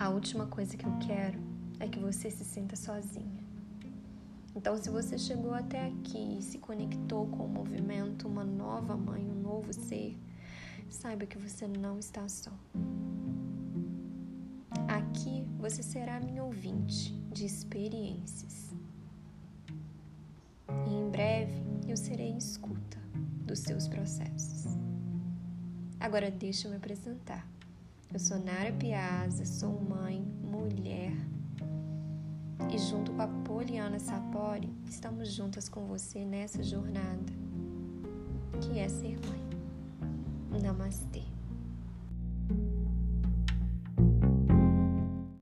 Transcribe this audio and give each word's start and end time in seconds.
A 0.00 0.10
última 0.10 0.46
coisa 0.46 0.76
que 0.76 0.86
eu 0.86 0.96
quero 0.98 1.40
é 1.80 1.88
que 1.88 1.98
você 1.98 2.30
se 2.30 2.44
sinta 2.44 2.76
sozinha. 2.76 3.42
Então, 4.54 4.76
se 4.76 4.88
você 4.88 5.18
chegou 5.18 5.52
até 5.52 5.88
aqui 5.88 6.38
e 6.38 6.42
se 6.42 6.58
conectou 6.58 7.26
com 7.26 7.44
o 7.44 7.48
movimento 7.48 8.28
Uma 8.28 8.44
Nova 8.44 8.96
Mãe, 8.96 9.28
um 9.28 9.40
Novo 9.40 9.72
Ser, 9.72 10.16
saiba 10.88 11.26
que 11.26 11.36
você 11.36 11.66
não 11.66 11.98
está 11.98 12.28
só. 12.28 12.52
Aqui 14.86 15.44
você 15.58 15.82
será 15.82 16.20
minha 16.20 16.44
ouvinte 16.44 17.12
de 17.32 17.44
experiências. 17.44 18.72
E 20.86 20.94
em 20.94 21.10
breve 21.10 21.60
eu 21.88 21.96
serei 21.96 22.36
escuta 22.36 22.98
dos 23.44 23.58
seus 23.58 23.88
processos. 23.88 24.76
Agora 25.98 26.30
deixa 26.30 26.68
eu 26.68 26.70
me 26.70 26.76
apresentar. 26.76 27.44
Eu 28.10 28.18
sou 28.18 28.38
Nara 28.38 28.72
Piazza, 28.72 29.44
sou 29.44 29.80
mãe, 29.82 30.22
mulher 30.42 31.12
e 32.72 32.78
junto 32.78 33.12
com 33.12 33.20
a 33.20 33.28
Poliana 33.28 33.98
Sapori 33.98 34.72
estamos 34.88 35.30
juntas 35.32 35.68
com 35.68 35.86
você 35.86 36.24
nessa 36.24 36.62
jornada 36.62 37.32
que 38.62 38.78
é 38.78 38.88
ser 38.88 39.18
mãe. 39.26 40.60
Namastê. 40.62 41.37